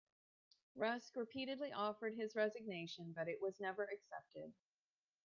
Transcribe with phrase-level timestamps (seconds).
[0.73, 4.51] Rusk repeatedly offered his resignation, but it was never accepted.